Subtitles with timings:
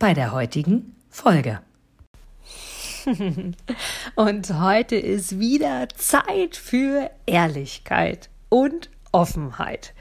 [0.00, 1.60] bei der heutigen Folge.
[4.16, 9.94] Und heute ist wieder Zeit für Ehrlichkeit und Offenheit.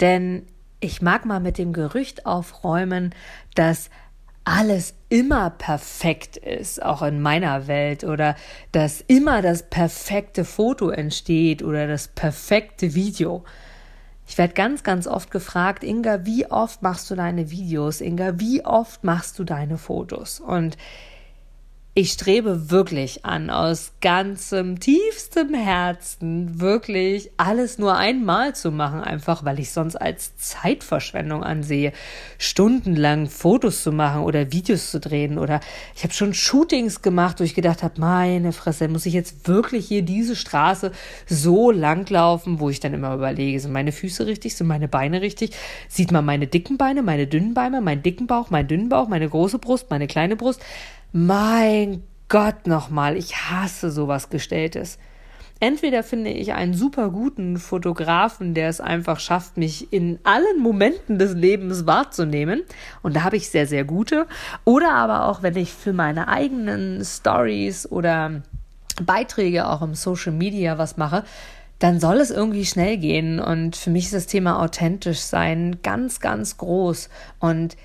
[0.00, 0.46] Denn
[0.80, 3.14] ich mag mal mit dem Gerücht aufräumen,
[3.54, 3.90] dass
[4.44, 8.36] alles immer perfekt ist, auch in meiner Welt, oder
[8.72, 13.44] dass immer das perfekte Foto entsteht oder das perfekte Video.
[14.26, 18.00] Ich werde ganz, ganz oft gefragt, Inga, wie oft machst du deine Videos?
[18.00, 20.40] Inga, wie oft machst du deine Fotos?
[20.40, 20.76] Und
[21.96, 29.44] ich strebe wirklich an, aus ganzem, tiefstem Herzen, wirklich alles nur einmal zu machen, einfach
[29.44, 31.92] weil ich sonst als Zeitverschwendung ansehe,
[32.36, 35.60] stundenlang Fotos zu machen oder Videos zu drehen oder
[35.94, 39.86] ich habe schon Shootings gemacht, wo ich gedacht habe, meine Fresse, muss ich jetzt wirklich
[39.86, 40.90] hier diese Straße
[41.28, 45.20] so lang laufen, wo ich dann immer überlege, sind meine Füße richtig, sind meine Beine
[45.20, 45.52] richtig,
[45.88, 49.28] sieht man meine dicken Beine, meine dünnen Beine, meinen dicken Bauch, meinen dünnen Bauch, meine
[49.28, 50.60] große Brust, meine kleine Brust,
[51.14, 54.98] mein Gott nochmal, ich hasse sowas Gestelltes.
[55.60, 61.20] Entweder finde ich einen super guten Fotografen, der es einfach schafft, mich in allen Momenten
[61.20, 62.62] des Lebens wahrzunehmen.
[63.02, 64.26] Und da habe ich sehr, sehr gute.
[64.64, 68.42] Oder aber auch, wenn ich für meine eigenen Stories oder
[69.00, 71.22] Beiträge auch im Social Media was mache,
[71.78, 73.38] dann soll es irgendwie schnell gehen.
[73.38, 77.08] Und für mich ist das Thema authentisch sein ganz, ganz groß.
[77.38, 77.76] Und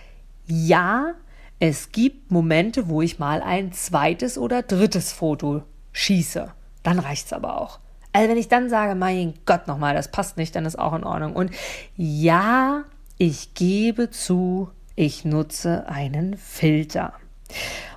[0.48, 1.14] ja,
[1.60, 6.52] es gibt Momente, wo ich mal ein zweites oder drittes Foto schieße.
[6.84, 7.80] Dann reicht's aber auch.
[8.14, 11.04] Also wenn ich dann sage, mein Gott nochmal, das passt nicht, dann ist auch in
[11.04, 11.36] Ordnung.
[11.36, 11.52] Und
[11.96, 12.86] ja,
[13.18, 17.14] ich gebe zu, ich nutze einen Filter.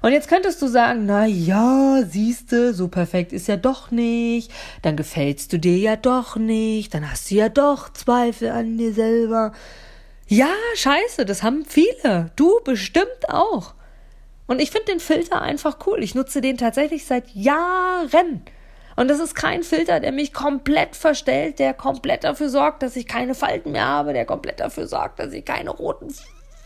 [0.01, 4.97] Und jetzt könntest du sagen, na ja, siehste, so perfekt ist ja doch nicht, dann
[4.97, 9.53] gefällst du dir ja doch nicht, dann hast du ja doch Zweifel an dir selber.
[10.33, 12.31] Ja, scheiße, das haben viele.
[12.37, 13.75] Du bestimmt auch.
[14.47, 16.03] Und ich finde den Filter einfach cool.
[16.03, 18.41] Ich nutze den tatsächlich seit Jahren.
[18.97, 23.07] Und das ist kein Filter, der mich komplett verstellt, der komplett dafür sorgt, dass ich
[23.07, 26.09] keine Falten mehr habe, der komplett dafür sorgt, dass ich keine roten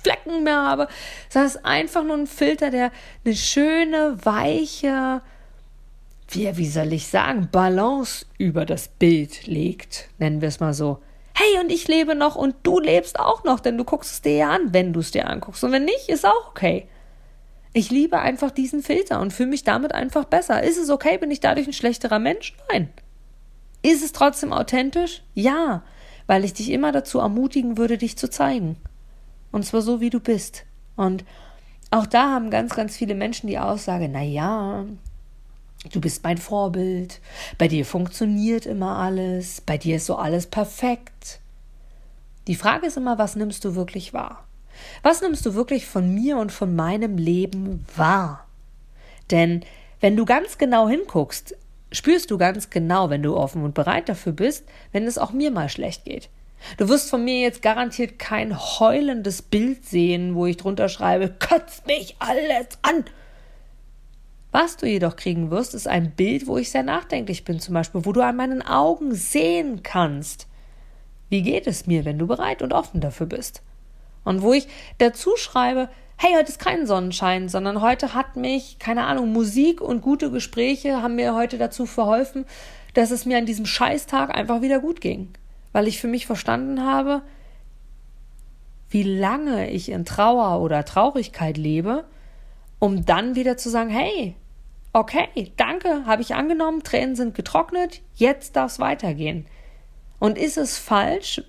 [0.05, 0.87] Flecken mehr habe.
[1.33, 2.93] Das ist einfach nur ein Filter, der
[3.25, 5.23] eine schöne, weiche,
[6.29, 11.01] wie, wie soll ich sagen, Balance über das Bild legt, nennen wir es mal so
[11.39, 14.37] hey, und ich lebe noch und du lebst auch noch, denn du guckst es dir
[14.37, 15.63] ja an, wenn du es dir anguckst.
[15.65, 16.89] Und wenn nicht, ist auch okay.
[17.75, 20.63] Ich liebe einfach diesen Filter und fühle mich damit einfach besser.
[20.63, 21.19] Ist es okay?
[21.19, 22.57] Bin ich dadurch ein schlechterer Mensch?
[22.71, 22.89] Nein.
[23.83, 25.23] Ist es trotzdem authentisch?
[25.35, 25.83] Ja,
[26.27, 28.77] weil ich dich immer dazu ermutigen würde, dich zu zeigen.
[29.53, 30.65] Und zwar so, wie du bist.
[30.97, 31.27] Und
[31.91, 34.87] auch da haben ganz, ganz viele Menschen die Aussage, na ja,
[35.93, 37.21] Du bist mein Vorbild.
[37.59, 39.61] Bei dir funktioniert immer alles.
[39.61, 41.41] Bei dir ist so alles perfekt.
[42.47, 44.45] Die Frage ist immer, was nimmst du wirklich wahr?
[45.03, 48.47] Was nimmst du wirklich von mir und von meinem Leben wahr?
[49.31, 49.65] Denn
[50.01, 51.57] wenn du ganz genau hinguckst,
[51.93, 55.51] spürst du ganz genau, wenn du offen und bereit dafür bist, wenn es auch mir
[55.51, 56.29] mal schlecht geht.
[56.79, 61.87] Du wirst von mir jetzt garantiert kein heulendes Bild sehen, wo ich drunter schreibe, kotzt
[61.87, 63.05] mich alles an
[64.57, 68.07] was du jedoch kriegen wirst, ist ein Bild, wo ich sehr nachdenklich bin, zum Beispiel,
[68.07, 70.47] wo du an meinen Augen sehen kannst,
[71.29, 73.63] wie geht es mir, wenn du bereit und offen dafür bist.
[74.25, 79.05] Und wo ich dazu schreibe, hey, heute ist kein Sonnenschein, sondern heute hat mich, keine
[79.05, 82.47] Ahnung, Musik und gute Gespräche haben mir heute dazu verholfen,
[82.95, 85.35] dass es mir an diesem Scheißtag einfach wieder gut ging.
[85.73, 87.21] Weil ich für mich verstanden habe,
[88.89, 92.07] wie lange ich in Trauer oder Traurigkeit lebe,
[92.79, 94.35] um dann wieder zu sagen, hey,
[94.97, 99.47] okay, danke, habe ich angenommen, Tränen sind getrocknet, jetzt darf es weitergehen.
[100.19, 101.43] Und ist es falsch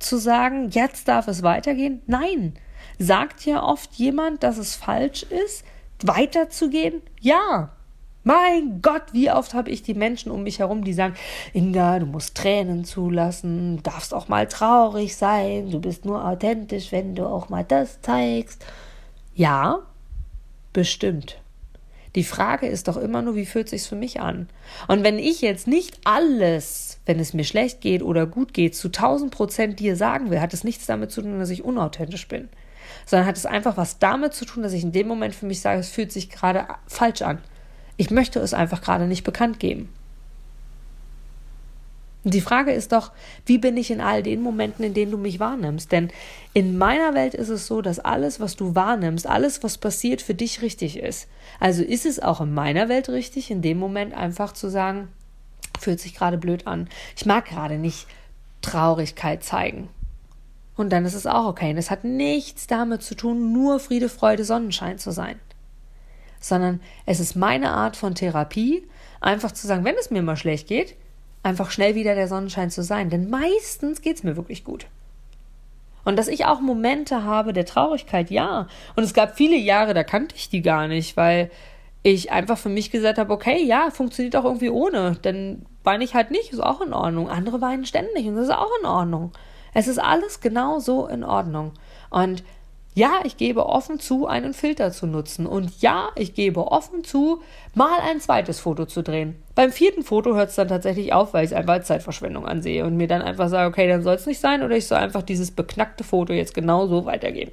[0.00, 2.02] zu sagen, jetzt darf es weitergehen?
[2.06, 2.54] Nein.
[2.98, 5.64] Sagt ja oft jemand, dass es falsch ist,
[6.02, 7.00] weiterzugehen?
[7.20, 7.70] Ja.
[8.24, 11.14] Mein Gott, wie oft habe ich die Menschen um mich herum, die sagen,
[11.52, 17.14] Inga, du musst Tränen zulassen, darfst auch mal traurig sein, du bist nur authentisch, wenn
[17.14, 18.66] du auch mal das zeigst.
[19.36, 19.78] Ja,
[20.72, 21.40] bestimmt.
[22.14, 24.48] Die Frage ist doch immer nur, wie fühlt sich's für mich an?
[24.86, 28.88] Und wenn ich jetzt nicht alles, wenn es mir schlecht geht oder gut geht, zu
[28.88, 32.48] 1000 Prozent dir sagen will, hat es nichts damit zu tun, dass ich unauthentisch bin.
[33.06, 35.60] sondern hat es einfach was damit zu tun, dass ich in dem Moment für mich
[35.60, 37.38] sage, es fühlt sich gerade falsch an.
[37.96, 39.92] Ich möchte es einfach gerade nicht bekannt geben.
[42.28, 43.12] Und die Frage ist doch,
[43.46, 45.90] wie bin ich in all den Momenten, in denen du mich wahrnimmst?
[45.90, 46.10] Denn
[46.52, 50.34] in meiner Welt ist es so, dass alles, was du wahrnimmst, alles, was passiert, für
[50.34, 51.26] dich richtig ist.
[51.58, 55.08] Also ist es auch in meiner Welt richtig, in dem Moment einfach zu sagen,
[55.80, 56.90] fühlt sich gerade blöd an.
[57.16, 58.06] Ich mag gerade nicht
[58.60, 59.88] Traurigkeit zeigen.
[60.76, 61.70] Und dann ist es auch okay.
[61.70, 65.40] Und es hat nichts damit zu tun, nur Friede, Freude, Sonnenschein zu sein.
[66.40, 68.86] Sondern es ist meine Art von Therapie,
[69.18, 70.94] einfach zu sagen, wenn es mir mal schlecht geht,
[71.42, 73.10] einfach schnell wieder der Sonnenschein zu sein.
[73.10, 74.86] Denn meistens geht es mir wirklich gut.
[76.04, 78.66] Und dass ich auch Momente habe der Traurigkeit, ja.
[78.96, 81.50] Und es gab viele Jahre, da kannte ich die gar nicht, weil
[82.02, 85.16] ich einfach für mich gesagt habe, okay, ja, funktioniert auch irgendwie ohne.
[85.22, 87.28] Dann weine ich halt nicht, ist auch in Ordnung.
[87.28, 89.32] Andere weinen ständig und das ist auch in Ordnung.
[89.74, 91.72] Es ist alles genau so in Ordnung.
[92.10, 92.42] Und
[92.98, 95.46] ja, ich gebe offen zu, einen Filter zu nutzen.
[95.46, 97.40] Und ja, ich gebe offen zu,
[97.74, 99.40] mal ein zweites Foto zu drehen.
[99.54, 102.84] Beim vierten Foto hört es dann tatsächlich auf, weil ich es einfach als Zeitverschwendung ansehe
[102.84, 105.22] und mir dann einfach sage, okay, dann soll es nicht sein oder ich soll einfach
[105.22, 107.52] dieses beknackte Foto jetzt genau so weitergeben.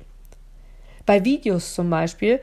[1.06, 2.40] Bei Videos zum Beispiel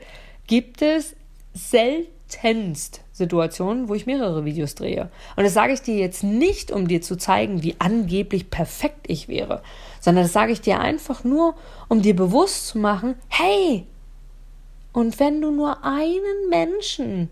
[0.47, 1.13] gibt es
[1.53, 5.09] seltenst Situationen, wo ich mehrere Videos drehe.
[5.35, 9.27] Und das sage ich dir jetzt nicht, um dir zu zeigen, wie angeblich perfekt ich
[9.27, 9.61] wäre,
[10.01, 11.55] sondern das sage ich dir einfach nur,
[11.87, 13.85] um dir bewusst zu machen, hey,
[14.91, 17.29] und wenn du nur einen Menschen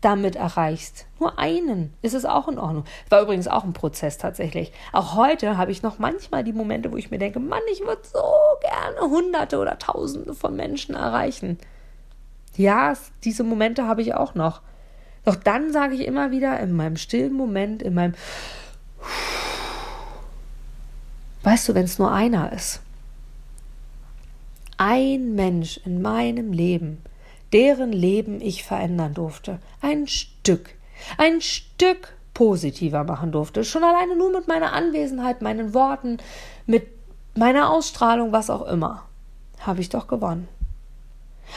[0.00, 2.84] damit erreichst, nur einen, ist es auch in Ordnung.
[3.08, 4.72] War übrigens auch ein Prozess tatsächlich.
[4.92, 8.02] Auch heute habe ich noch manchmal die Momente, wo ich mir denke, Mann, ich würde
[8.04, 8.22] so
[8.60, 11.58] gerne Hunderte oder Tausende von Menschen erreichen.
[12.56, 12.94] Ja,
[13.24, 14.60] diese Momente habe ich auch noch.
[15.24, 18.14] Doch dann sage ich immer wieder in meinem stillen Moment, in meinem
[21.42, 22.80] Weißt du, wenn es nur einer ist.
[24.78, 27.02] Ein Mensch in meinem Leben,
[27.52, 29.58] deren Leben ich verändern durfte.
[29.82, 30.74] Ein Stück.
[31.18, 33.62] Ein Stück positiver machen durfte.
[33.62, 36.18] Schon alleine nur mit meiner Anwesenheit, meinen Worten,
[36.66, 36.86] mit
[37.34, 39.04] meiner Ausstrahlung, was auch immer.
[39.60, 40.48] Habe ich doch gewonnen.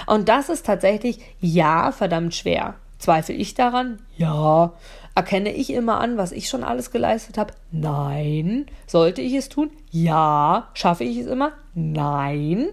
[0.05, 2.75] Und das ist tatsächlich, ja, verdammt schwer.
[2.99, 3.99] Zweifle ich daran?
[4.17, 4.73] Ja.
[5.15, 7.53] Erkenne ich immer an, was ich schon alles geleistet habe?
[7.71, 8.65] Nein.
[8.85, 9.69] Sollte ich es tun?
[9.91, 10.69] Ja.
[10.73, 11.53] Schaffe ich es immer?
[11.73, 12.69] Nein.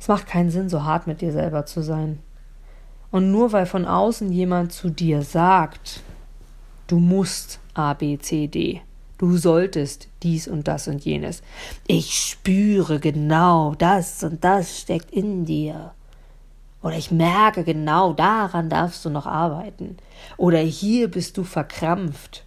[0.00, 2.18] Es macht keinen Sinn, so hart mit dir selber zu sein.
[3.10, 6.02] Und nur weil von außen jemand zu dir sagt,
[6.86, 8.80] du musst A, B, C, D,
[9.18, 11.42] du solltest dies und das und jenes.
[11.86, 15.92] Ich spüre genau, das und das steckt in dir.
[16.82, 19.96] Oder ich merke genau, daran darfst du noch arbeiten.
[20.36, 22.44] Oder hier bist du verkrampft.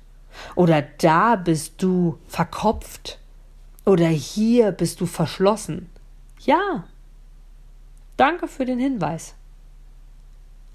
[0.56, 3.20] Oder da bist du verkopft.
[3.86, 5.90] Oder hier bist du verschlossen.
[6.40, 6.84] Ja.
[8.18, 9.36] Danke für den Hinweis.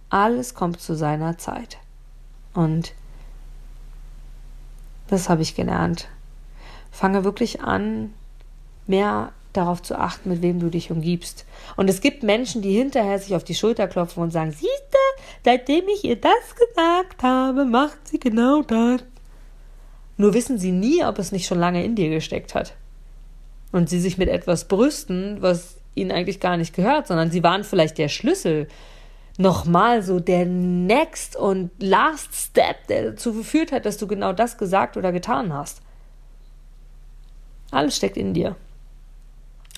[0.09, 1.79] Alles kommt zu seiner Zeit.
[2.55, 2.95] Und
[5.09, 6.09] das habe ich gelernt.
[6.91, 8.13] Fange wirklich an,
[8.87, 11.45] mehr darauf zu achten, mit wem du dich umgibst.
[11.77, 14.99] Und es gibt Menschen, die hinterher sich auf die Schulter klopfen und sagen, siehste,
[15.45, 19.03] seitdem ich ihr das gesagt habe, macht sie genau das.
[20.17, 22.75] Nur wissen sie nie, ob es nicht schon lange in dir gesteckt hat.
[23.73, 27.65] Und sie sich mit etwas brüsten, was ihnen eigentlich gar nicht gehört, sondern sie waren
[27.65, 28.69] vielleicht der Schlüssel,
[29.39, 34.59] nochmal so der Next und Last Step, der dazu geführt hat, dass du genau das
[34.59, 35.81] gesagt oder getan hast.
[37.71, 38.57] Alles steckt in dir.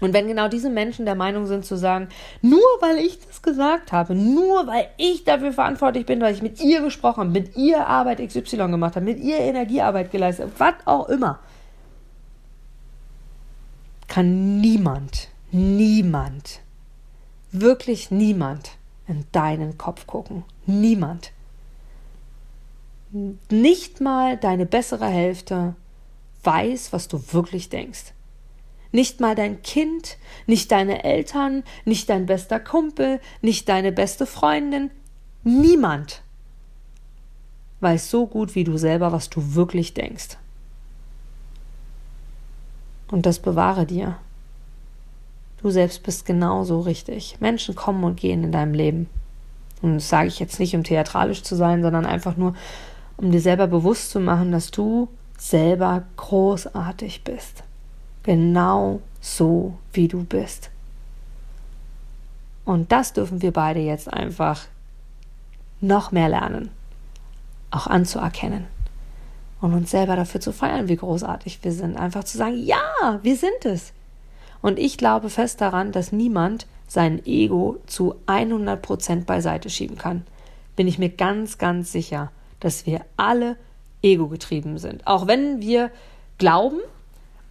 [0.01, 2.09] Und wenn genau diese Menschen der Meinung sind zu sagen,
[2.41, 6.61] nur weil ich das gesagt habe, nur weil ich dafür verantwortlich bin, weil ich mit
[6.61, 10.87] ihr gesprochen habe, mit ihr Arbeit XY gemacht habe, mit ihr Energiearbeit geleistet habe, was
[10.87, 11.39] auch immer,
[14.09, 16.61] kann niemand, niemand,
[17.53, 18.73] wirklich niemand
[19.07, 20.45] in deinen Kopf gucken.
[20.67, 21.33] Niemand.
[23.51, 25.75] Nicht mal deine bessere Hälfte
[26.43, 28.13] weiß, was du wirklich denkst.
[28.93, 34.91] Nicht mal dein Kind, nicht deine Eltern, nicht dein bester Kumpel, nicht deine beste Freundin,
[35.43, 36.23] niemand
[37.81, 40.37] weiß so gut wie du selber, was du wirklich denkst.
[43.11, 44.17] Und das bewahre dir.
[45.61, 47.39] Du selbst bist genauso richtig.
[47.41, 49.09] Menschen kommen und gehen in deinem Leben.
[49.81, 52.55] Und das sage ich jetzt nicht, um theatralisch zu sein, sondern einfach nur,
[53.17, 57.65] um dir selber bewusst zu machen, dass du selber großartig bist
[58.23, 60.71] genau so, wie du bist.
[62.65, 64.67] Und das dürfen wir beide jetzt einfach
[65.81, 66.71] noch mehr lernen,
[67.71, 68.67] auch anzuerkennen
[69.63, 71.97] und uns selber dafür zu feiern, wie großartig wir sind.
[71.97, 73.93] Einfach zu sagen, ja, wir sind es.
[74.61, 80.25] Und ich glaube fest daran, dass niemand sein Ego zu 100 Prozent beiseite schieben kann.
[80.77, 83.57] Bin ich mir ganz, ganz sicher, dass wir alle
[84.03, 85.07] ego-getrieben sind.
[85.07, 85.91] Auch wenn wir
[86.39, 86.79] glauben,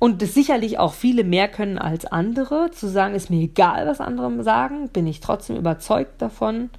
[0.01, 4.01] und es sicherlich auch viele mehr können als andere, zu sagen, ist mir egal, was
[4.01, 6.72] andere sagen, bin ich trotzdem überzeugt davon.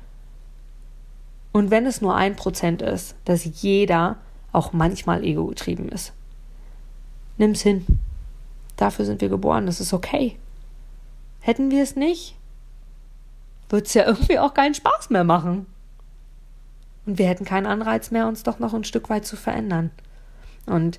[1.53, 4.17] Und wenn es nur ein Prozent ist, dass jeder
[4.51, 6.13] auch manchmal ego-getrieben ist.
[7.39, 7.87] Nimm's hin.
[8.77, 10.37] Dafür sind wir geboren, das ist okay.
[11.39, 12.35] Hätten wir es nicht,
[13.69, 15.67] würde es ja irgendwie auch keinen Spaß mehr machen.
[17.07, 19.93] Und wir hätten keinen Anreiz mehr, uns doch noch ein Stück weit zu verändern.
[20.67, 20.99] Und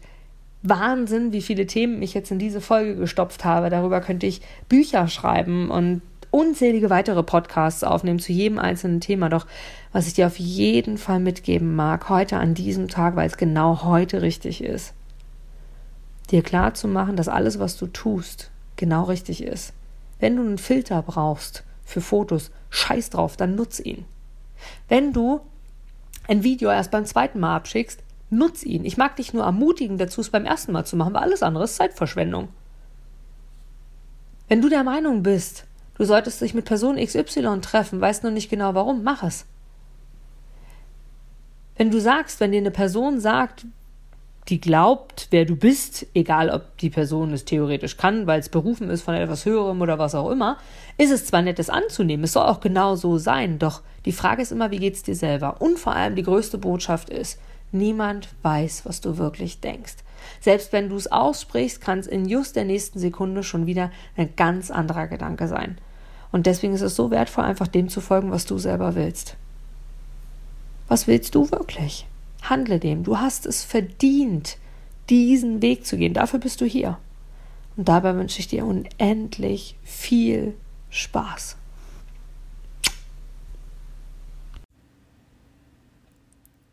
[0.64, 3.70] Wahnsinn, wie viele Themen ich jetzt in diese Folge gestopft habe.
[3.70, 6.02] Darüber könnte ich Bücher schreiben und
[6.32, 9.30] unzählige weitere Podcasts aufnehmen zu jedem einzelnen Thema.
[9.30, 9.46] Doch
[9.92, 13.84] was ich dir auf jeden Fall mitgeben mag, heute an diesem Tag, weil es genau
[13.84, 14.94] heute richtig ist,
[16.32, 19.74] dir klar zu machen, dass alles, was du tust, genau richtig ist.
[20.20, 24.06] Wenn du einen Filter brauchst für Fotos, scheiß drauf, dann nutz ihn.
[24.88, 25.42] Wenn du
[26.28, 28.02] ein Video erst beim zweiten Mal abschickst,
[28.38, 28.86] Nutz ihn.
[28.86, 31.64] Ich mag dich nur ermutigen, dazu es beim ersten Mal zu machen, weil alles andere
[31.64, 32.50] ist Zeitverschwendung.
[34.48, 35.66] Wenn du der Meinung bist,
[35.98, 39.46] du solltest dich mit Person XY treffen, weißt nur nicht genau warum, mach es.
[41.76, 43.66] Wenn du sagst, wenn dir eine Person sagt,
[44.50, 48.90] die glaubt, wer du bist, egal ob die Person es theoretisch kann, weil es berufen
[48.90, 50.58] ist von etwas Höherem oder was auch immer,
[50.98, 54.42] ist es zwar nett, es anzunehmen, es soll auch genau so sein, doch die Frage
[54.42, 55.62] ist immer, wie geht es dir selber?
[55.62, 57.40] Und vor allem die größte Botschaft ist,
[57.74, 59.96] Niemand weiß, was du wirklich denkst.
[60.40, 64.36] Selbst wenn du es aussprichst, kann es in just der nächsten Sekunde schon wieder ein
[64.36, 65.78] ganz anderer Gedanke sein.
[66.32, 69.36] Und deswegen ist es so wertvoll, einfach dem zu folgen, was du selber willst.
[70.88, 72.06] Was willst du wirklich?
[72.44, 73.04] Handle dem.
[73.04, 74.58] Du hast es verdient,
[75.10, 76.14] diesen Weg zu gehen.
[76.14, 76.98] Dafür bist du hier.
[77.76, 80.54] Und dabei wünsche ich dir unendlich viel
[80.90, 81.58] Spaß.